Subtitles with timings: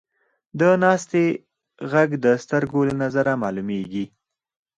[0.59, 1.25] د ناستې
[1.89, 4.05] ږغ د سترګو له نظره معلومېږي.